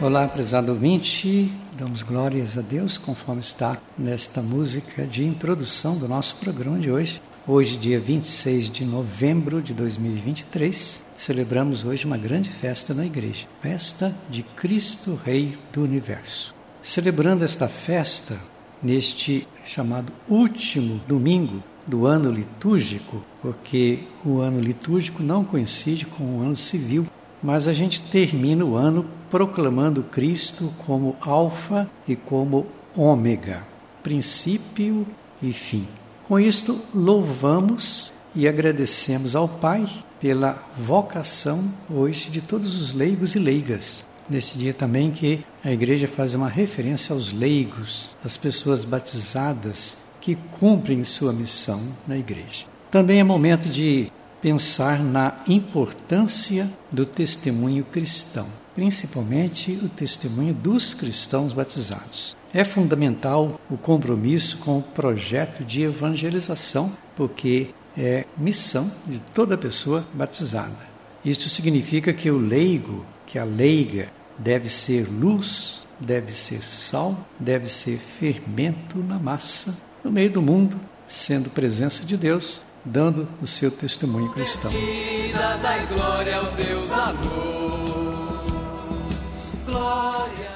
Olá, 0.00 0.26
prezado 0.26 0.72
ouvinte, 0.72 1.52
damos 1.76 2.02
glórias 2.02 2.58
a 2.58 2.60
Deus 2.60 2.98
conforme 2.98 3.40
está 3.40 3.80
nesta 3.96 4.42
música 4.42 5.06
de 5.06 5.24
introdução 5.24 5.96
do 5.96 6.08
nosso 6.08 6.34
programa 6.36 6.78
de 6.78 6.90
hoje. 6.90 7.22
Hoje, 7.46 7.76
dia 7.76 8.00
26 8.00 8.68
de 8.68 8.84
novembro 8.84 9.62
de 9.62 9.72
2023, 9.72 11.04
celebramos 11.16 11.84
hoje 11.84 12.04
uma 12.04 12.16
grande 12.16 12.50
festa 12.50 12.92
na 12.92 13.06
igreja, 13.06 13.46
festa 13.60 14.14
de 14.28 14.42
Cristo 14.42 15.18
Rei 15.24 15.56
do 15.72 15.82
Universo. 15.82 16.54
Celebrando 16.82 17.44
esta 17.44 17.68
festa, 17.68 18.36
neste 18.82 19.46
chamado 19.64 20.12
último 20.28 21.00
domingo 21.06 21.62
do 21.86 22.06
ano 22.06 22.30
litúrgico, 22.30 23.24
porque 23.40 24.00
o 24.24 24.40
ano 24.40 24.60
litúrgico 24.60 25.22
não 25.22 25.44
coincide 25.44 26.06
com 26.06 26.38
o 26.38 26.40
ano 26.42 26.56
civil, 26.56 27.06
mas 27.42 27.66
a 27.66 27.72
gente 27.72 28.00
termina 28.00 28.64
o 28.64 28.76
ano 28.76 29.04
proclamando 29.30 30.02
Cristo 30.02 30.72
como 30.86 31.16
Alfa 31.20 31.90
e 32.06 32.14
como 32.14 32.66
Ômega, 32.96 33.66
princípio 34.02 35.06
e 35.42 35.52
fim. 35.52 35.88
Com 36.28 36.38
isto, 36.38 36.80
louvamos 36.94 38.12
e 38.34 38.46
agradecemos 38.46 39.34
ao 39.34 39.48
Pai 39.48 39.86
pela 40.20 40.62
vocação 40.78 41.72
hoje 41.90 42.30
de 42.30 42.40
todos 42.40 42.80
os 42.80 42.92
leigos 42.92 43.34
e 43.34 43.38
leigas. 43.38 44.06
Nesse 44.30 44.56
dia 44.56 44.72
também 44.72 45.10
que 45.10 45.44
a 45.64 45.72
igreja 45.72 46.06
faz 46.06 46.34
uma 46.34 46.48
referência 46.48 47.12
aos 47.12 47.32
leigos, 47.32 48.10
as 48.24 48.36
pessoas 48.36 48.84
batizadas 48.84 50.00
que 50.20 50.36
cumprem 50.52 51.02
sua 51.02 51.32
missão 51.32 51.80
na 52.06 52.16
igreja. 52.16 52.66
Também 52.90 53.18
é 53.18 53.24
momento 53.24 53.68
de 53.68 54.12
pensar 54.42 54.98
na 55.04 55.36
importância 55.46 56.68
do 56.90 57.06
testemunho 57.06 57.84
cristão, 57.84 58.48
principalmente 58.74 59.78
o 59.84 59.88
testemunho 59.88 60.52
dos 60.52 60.94
cristãos 60.94 61.52
batizados. 61.52 62.36
É 62.52 62.64
fundamental 62.64 63.60
o 63.70 63.78
compromisso 63.78 64.58
com 64.58 64.78
o 64.78 64.82
projeto 64.82 65.64
de 65.64 65.84
evangelização, 65.84 66.92
porque 67.14 67.68
é 67.96 68.24
missão 68.36 68.90
de 69.06 69.20
toda 69.32 69.56
pessoa 69.56 70.04
batizada. 70.12 70.90
Isto 71.24 71.48
significa 71.48 72.12
que 72.12 72.28
o 72.28 72.36
leigo, 72.36 73.06
que 73.24 73.38
a 73.38 73.44
leiga, 73.44 74.10
deve 74.36 74.68
ser 74.68 75.08
luz, 75.08 75.86
deve 76.00 76.32
ser 76.32 76.62
sal, 76.64 77.28
deve 77.38 77.68
ser 77.68 77.96
fermento 77.96 78.98
na 78.98 79.20
massa, 79.20 79.78
no 80.02 80.10
meio 80.10 80.32
do 80.32 80.42
mundo, 80.42 80.80
sendo 81.06 81.48
presença 81.48 82.04
de 82.04 82.16
Deus 82.16 82.62
dando 82.84 83.28
o 83.40 83.46
seu 83.46 83.70
testemunho 83.70 84.30
cristão. 84.32 84.70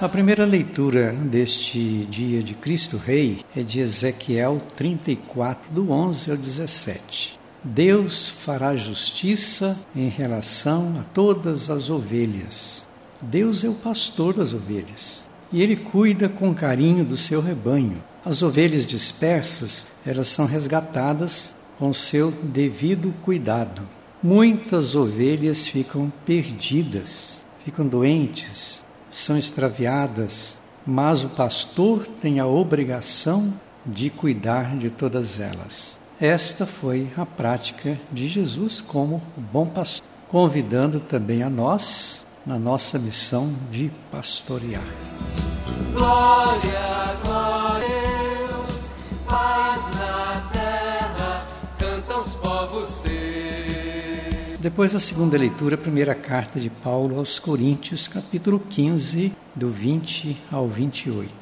A 0.00 0.08
primeira 0.08 0.44
leitura 0.44 1.12
deste 1.12 2.06
dia 2.10 2.42
de 2.42 2.54
Cristo 2.54 2.96
Rei 2.96 3.40
é 3.56 3.62
de 3.62 3.80
Ezequiel 3.80 4.60
34, 4.76 5.72
do 5.72 5.92
11 5.92 6.30
ao 6.30 6.36
17. 6.36 7.38
Deus 7.64 8.28
fará 8.28 8.74
justiça 8.74 9.78
em 9.94 10.08
relação 10.08 10.98
a 10.98 11.04
todas 11.04 11.70
as 11.70 11.88
ovelhas. 11.88 12.88
Deus 13.20 13.62
é 13.62 13.68
o 13.68 13.74
pastor 13.74 14.34
das 14.34 14.52
ovelhas 14.52 15.30
e 15.52 15.62
ele 15.62 15.76
cuida 15.76 16.28
com 16.28 16.52
carinho 16.52 17.04
do 17.04 17.16
seu 17.16 17.40
rebanho. 17.40 18.02
As 18.24 18.42
ovelhas 18.42 18.84
dispersas, 18.86 19.86
elas 20.04 20.28
são 20.28 20.46
resgatadas 20.46 21.56
com 21.82 21.92
seu 21.92 22.30
devido 22.30 23.12
cuidado. 23.22 23.82
Muitas 24.22 24.94
ovelhas 24.94 25.66
ficam 25.66 26.12
perdidas, 26.24 27.44
ficam 27.64 27.84
doentes, 27.84 28.84
são 29.10 29.36
extraviadas, 29.36 30.62
mas 30.86 31.24
o 31.24 31.28
pastor 31.30 32.06
tem 32.06 32.38
a 32.38 32.46
obrigação 32.46 33.52
de 33.84 34.10
cuidar 34.10 34.76
de 34.76 34.90
todas 34.90 35.40
elas. 35.40 36.00
Esta 36.20 36.64
foi 36.66 37.08
a 37.16 37.26
prática 37.26 37.98
de 38.12 38.28
Jesus 38.28 38.80
como 38.80 39.20
bom 39.36 39.66
pastor, 39.66 40.06
convidando 40.28 41.00
também 41.00 41.42
a 41.42 41.50
nós 41.50 42.24
na 42.46 42.60
nossa 42.60 42.96
missão 42.96 43.52
de 43.72 43.90
pastorear. 44.08 44.86
Glória, 45.92 47.18
glória 47.24 47.51
Depois 54.62 54.92
da 54.92 55.00
segunda 55.00 55.36
leitura, 55.36 55.74
a 55.74 55.78
primeira 55.78 56.14
carta 56.14 56.60
de 56.60 56.70
Paulo 56.70 57.18
aos 57.18 57.40
Coríntios, 57.40 58.06
capítulo 58.06 58.60
15, 58.60 59.32
do 59.56 59.68
20 59.68 60.36
ao 60.52 60.68
28. 60.68 61.34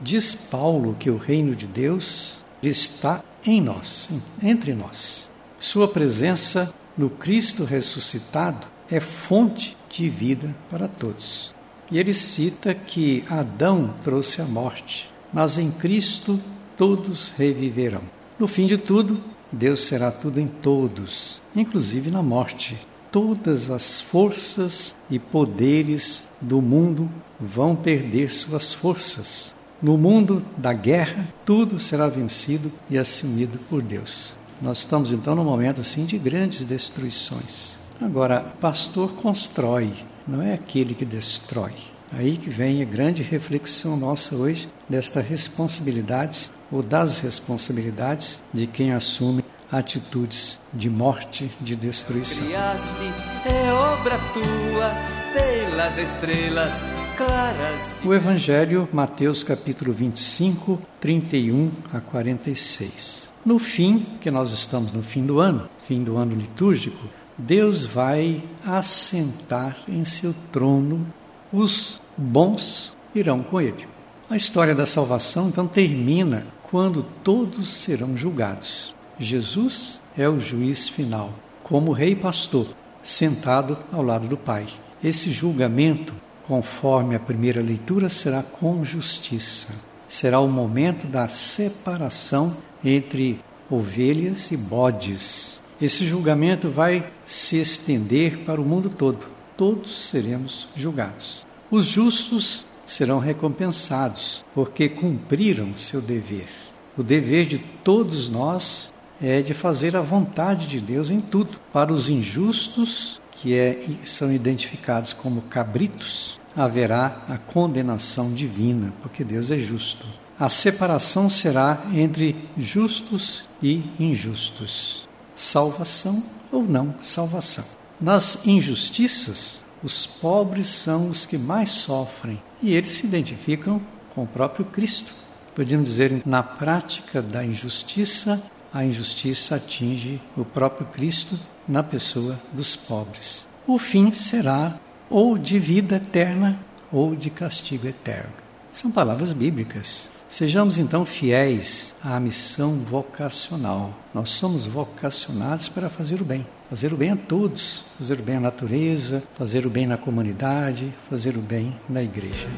Diz 0.00 0.34
Paulo 0.34 0.96
que 0.98 1.08
o 1.08 1.16
reino 1.16 1.54
de 1.54 1.68
Deus 1.68 2.44
está 2.60 3.22
em 3.46 3.60
nós, 3.60 4.08
entre 4.42 4.74
nós. 4.74 5.30
Sua 5.60 5.86
presença 5.86 6.74
no 6.98 7.08
Cristo 7.08 7.62
ressuscitado 7.62 8.66
é 8.90 8.98
fonte 8.98 9.76
de 9.88 10.08
vida 10.08 10.52
para 10.68 10.88
todos. 10.88 11.54
E 11.92 11.96
ele 11.96 12.12
cita 12.12 12.74
que 12.74 13.22
Adão 13.30 13.94
trouxe 14.02 14.42
a 14.42 14.46
morte, 14.46 15.08
mas 15.32 15.58
em 15.58 15.70
Cristo 15.70 16.40
todos 16.76 17.32
reviverão. 17.38 18.02
No 18.36 18.48
fim 18.48 18.66
de 18.66 18.76
tudo, 18.76 19.22
Deus 19.54 19.84
será 19.84 20.10
tudo 20.10 20.40
em 20.40 20.48
todos, 20.48 21.40
inclusive 21.54 22.10
na 22.10 22.22
morte. 22.22 22.76
Todas 23.12 23.70
as 23.70 24.00
forças 24.00 24.96
e 25.08 25.20
poderes 25.20 26.28
do 26.40 26.60
mundo 26.60 27.08
vão 27.38 27.76
perder 27.76 28.30
suas 28.30 28.74
forças. 28.74 29.54
No 29.80 29.96
mundo 29.96 30.44
da 30.56 30.72
guerra, 30.72 31.28
tudo 31.44 31.78
será 31.78 32.08
vencido 32.08 32.72
e 32.90 32.98
assumido 32.98 33.58
por 33.70 33.80
Deus. 33.80 34.32
Nós 34.60 34.78
estamos 34.78 35.12
então 35.12 35.36
num 35.36 35.44
momento 35.44 35.80
assim 35.80 36.04
de 36.04 36.18
grandes 36.18 36.64
destruições. 36.64 37.76
Agora, 38.00 38.40
pastor 38.60 39.12
constrói, 39.12 39.92
não 40.26 40.42
é 40.42 40.52
aquele 40.52 40.94
que 40.94 41.04
destrói. 41.04 41.72
Aí 42.16 42.36
que 42.36 42.50
vem 42.50 42.82
a 42.82 42.84
grande 42.84 43.22
reflexão 43.22 43.96
nossa 43.96 44.36
hoje 44.36 44.68
desta 44.88 45.20
responsabilidades 45.20 46.50
ou 46.70 46.82
das 46.82 47.18
responsabilidades 47.20 48.42
de 48.52 48.66
quem 48.66 48.92
assume 48.92 49.43
atitudes 49.70 50.60
de 50.72 50.88
morte, 50.88 51.50
de 51.60 51.76
destruição. 51.76 52.44
Criaste, 52.44 53.12
é 53.46 53.72
obra 53.72 54.18
tua, 54.32 54.92
pelas 55.32 55.98
estrelas 55.98 56.86
claras. 57.16 57.92
O 58.04 58.14
Evangelho, 58.14 58.88
Mateus 58.92 59.42
capítulo 59.42 59.92
25, 59.92 60.80
31 61.00 61.70
a 61.92 62.00
46. 62.00 63.34
No 63.44 63.58
fim, 63.58 64.06
que 64.20 64.30
nós 64.30 64.52
estamos 64.52 64.92
no 64.92 65.02
fim 65.02 65.26
do 65.26 65.38
ano, 65.40 65.68
fim 65.86 66.02
do 66.02 66.16
ano 66.16 66.34
litúrgico, 66.34 67.08
Deus 67.36 67.84
vai 67.84 68.42
assentar 68.64 69.76
em 69.88 70.04
seu 70.04 70.32
trono 70.52 71.06
os 71.52 72.00
bons 72.16 72.96
irão 73.14 73.40
com 73.40 73.60
ele. 73.60 73.86
A 74.30 74.36
história 74.36 74.74
da 74.74 74.86
salvação 74.86 75.48
então 75.48 75.66
termina 75.66 76.44
quando 76.62 77.02
todos 77.22 77.68
serão 77.68 78.16
julgados. 78.16 78.94
Jesus 79.18 80.00
é 80.16 80.28
o 80.28 80.40
juiz 80.40 80.88
final, 80.88 81.32
como 81.62 81.92
rei 81.92 82.16
pastor, 82.16 82.66
sentado 83.02 83.78
ao 83.92 84.02
lado 84.02 84.26
do 84.26 84.36
Pai. 84.36 84.66
Esse 85.02 85.30
julgamento, 85.30 86.14
conforme 86.46 87.14
a 87.14 87.20
primeira 87.20 87.62
leitura, 87.62 88.08
será 88.08 88.42
com 88.42 88.84
justiça. 88.84 89.74
Será 90.08 90.40
o 90.40 90.48
momento 90.48 91.06
da 91.06 91.28
separação 91.28 92.56
entre 92.84 93.40
ovelhas 93.70 94.50
e 94.50 94.56
bodes. 94.56 95.62
Esse 95.80 96.04
julgamento 96.06 96.68
vai 96.70 97.08
se 97.24 97.56
estender 97.56 98.38
para 98.38 98.60
o 98.60 98.64
mundo 98.64 98.88
todo. 98.88 99.26
Todos 99.56 100.08
seremos 100.08 100.68
julgados. 100.74 101.46
Os 101.70 101.86
justos 101.86 102.66
serão 102.86 103.18
recompensados, 103.18 104.44
porque 104.54 104.88
cumpriram 104.88 105.76
seu 105.76 106.00
dever. 106.00 106.48
O 106.96 107.02
dever 107.02 107.46
de 107.46 107.58
todos 107.58 108.28
nós 108.28 108.93
é 109.20 109.40
de 109.42 109.54
fazer 109.54 109.96
a 109.96 110.00
vontade 110.00 110.66
de 110.66 110.80
Deus 110.80 111.10
em 111.10 111.20
tudo. 111.20 111.60
Para 111.72 111.92
os 111.92 112.08
injustos, 112.08 113.20
que 113.32 113.54
é, 113.56 113.84
são 114.04 114.32
identificados 114.32 115.12
como 115.12 115.42
cabritos, 115.42 116.40
haverá 116.56 117.24
a 117.28 117.36
condenação 117.36 118.32
divina, 118.32 118.92
porque 119.00 119.24
Deus 119.24 119.50
é 119.50 119.58
justo. 119.58 120.06
A 120.38 120.48
separação 120.48 121.30
será 121.30 121.82
entre 121.92 122.34
justos 122.56 123.48
e 123.62 123.84
injustos. 123.98 125.08
Salvação 125.34 126.22
ou 126.50 126.62
não 126.62 126.94
salvação. 127.02 127.64
Nas 128.00 128.46
injustiças, 128.46 129.64
os 129.82 130.06
pobres 130.06 130.66
são 130.66 131.08
os 131.10 131.26
que 131.26 131.38
mais 131.38 131.70
sofrem 131.70 132.42
e 132.62 132.74
eles 132.74 132.90
se 132.90 133.06
identificam 133.06 133.80
com 134.14 134.24
o 134.24 134.26
próprio 134.26 134.64
Cristo. 134.64 135.12
Podemos 135.54 135.90
dizer, 135.90 136.22
na 136.26 136.42
prática 136.42 137.22
da 137.22 137.44
injustiça, 137.44 138.42
a 138.74 138.84
injustiça 138.84 139.54
atinge 139.54 140.20
o 140.36 140.44
próprio 140.44 140.84
Cristo 140.88 141.38
na 141.66 141.82
pessoa 141.82 142.38
dos 142.52 142.74
pobres. 142.74 143.48
O 143.66 143.78
fim 143.78 144.12
será 144.12 144.78
ou 145.08 145.38
de 145.38 145.60
vida 145.60 145.96
eterna 145.96 146.58
ou 146.90 147.14
de 147.14 147.30
castigo 147.30 147.86
eterno. 147.86 148.32
São 148.72 148.90
palavras 148.90 149.32
bíblicas. 149.32 150.12
Sejamos 150.26 150.78
então 150.78 151.04
fiéis 151.04 151.94
à 152.02 152.18
missão 152.18 152.80
vocacional. 152.80 153.96
Nós 154.12 154.30
somos 154.30 154.66
vocacionados 154.66 155.68
para 155.68 155.88
fazer 155.88 156.20
o 156.20 156.24
bem. 156.24 156.44
Fazer 156.68 156.92
o 156.92 156.96
bem 156.96 157.10
a 157.10 157.16
todos, 157.16 157.84
fazer 157.96 158.18
o 158.18 158.22
bem 158.22 158.36
à 158.36 158.40
natureza, 158.40 159.22
fazer 159.34 159.64
o 159.64 159.70
bem 159.70 159.86
na 159.86 159.96
comunidade, 159.96 160.92
fazer 161.08 161.36
o 161.36 161.40
bem 161.40 161.76
na 161.88 162.02
igreja. 162.02 162.48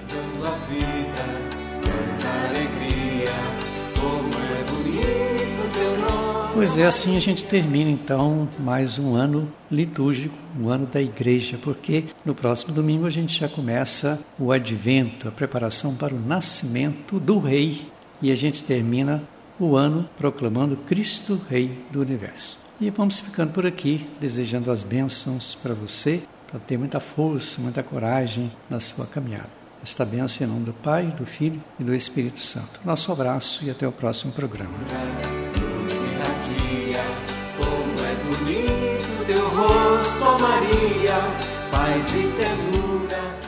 Pois 6.57 6.79
é, 6.79 6.87
assim 6.87 7.19
a 7.19 7.21
gente 7.21 7.45
termina 7.45 7.91
então 7.91 8.49
mais 8.59 8.99
um 8.99 9.15
ano 9.15 9.53
litúrgico, 9.71 10.35
um 10.59 10.71
ano 10.71 10.87
da 10.87 11.03
igreja, 11.03 11.59
porque 11.61 12.05
no 12.25 12.35
próximo 12.35 12.73
domingo 12.73 13.05
a 13.05 13.11
gente 13.11 13.39
já 13.39 13.47
começa 13.47 14.25
o 14.39 14.51
advento, 14.51 15.29
a 15.29 15.31
preparação 15.31 15.95
para 15.95 16.15
o 16.15 16.19
nascimento 16.19 17.21
do 17.21 17.39
Rei, 17.39 17.87
e 18.23 18.33
a 18.33 18.35
gente 18.35 18.65
termina 18.65 19.23
o 19.61 19.77
ano 19.77 20.09
proclamando 20.17 20.79
Cristo 20.79 21.39
Rei 21.51 21.79
do 21.93 22.01
Universo. 22.01 22.59
E 22.81 22.89
vamos 22.89 23.21
ficando 23.21 23.53
por 23.53 23.67
aqui, 23.67 24.09
desejando 24.19 24.71
as 24.73 24.83
bênçãos 24.83 25.55
para 25.55 25.75
você, 25.75 26.23
para 26.51 26.59
ter 26.59 26.79
muita 26.79 27.01
força, 27.01 27.61
muita 27.61 27.83
coragem 27.83 28.51
na 28.71 28.81
sua 28.81 29.05
caminhada. 29.05 29.51
Esta 29.83 30.07
bênção 30.07 30.47
em 30.47 30.51
nome 30.51 30.65
do 30.65 30.73
Pai, 30.73 31.05
do 31.09 31.27
Filho 31.27 31.61
e 31.79 31.85
do 31.85 31.95
Espírito 31.95 32.41
Santo. 32.41 32.81
Nosso 32.83 33.13
abraço 33.13 33.63
e 33.63 33.71
até 33.71 33.87
o 33.87 33.93
próximo 33.93 34.33
programa. 34.33 34.73
Maria, 40.39 41.19
paz 41.71 42.15
e 42.15 42.23
ternura. 42.37 43.46